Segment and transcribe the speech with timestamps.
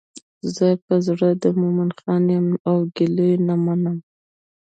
[0.55, 3.99] زه په زړه د مومن خان یم او ګیله منه یم.